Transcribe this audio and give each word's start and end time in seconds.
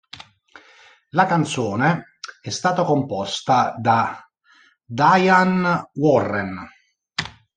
La 1.11 1.27
canzone 1.27 2.15
è 2.41 2.49
stata 2.49 2.83
composta 2.83 3.75
da 3.79 4.19
Diane 4.83 5.91
Warren. 5.93 6.67